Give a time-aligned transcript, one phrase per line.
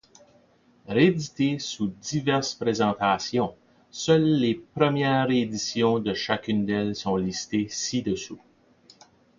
[0.87, 3.53] Réédité sous diverses présentations,
[3.91, 8.41] seules les premières rééditions de chacune d’elles sont listées ci-dessous.